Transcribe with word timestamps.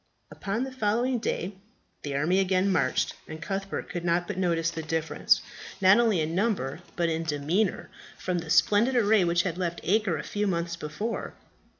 Upon 0.31 0.63
the 0.63 0.71
following 0.71 1.19
day 1.19 1.53
the 2.01 2.15
army 2.15 2.39
again 2.39 2.71
marched, 2.71 3.13
and 3.27 3.39
Cuthbert 3.39 3.87
could 3.87 4.03
not 4.03 4.25
but 4.25 4.35
notice 4.35 4.71
the 4.71 4.81
difference, 4.81 5.41
not 5.79 5.99
only 5.99 6.21
in 6.21 6.33
number 6.33 6.79
but 6.95 7.07
in 7.07 7.21
demeanour, 7.21 7.87
from 8.17 8.39
the 8.39 8.49
splendid 8.49 8.95
array 8.95 9.23
which 9.23 9.43
had 9.43 9.59
left 9.59 9.79
Acre 9.83 10.17
a 10.17 10.23
few 10.23 10.47
months 10.47 10.75
before. 10.75 11.35